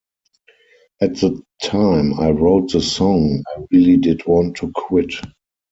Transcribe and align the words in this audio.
At 0.99 1.17
the 1.17 1.43
time 1.61 2.15
I 2.19 2.31
wrote 2.31 2.71
the 2.71 2.81
song, 2.81 3.43
I 3.55 3.61
really 3.71 3.97
did 3.97 4.25
want 4.25 4.55
to 4.57 4.71
quit. 4.73 5.13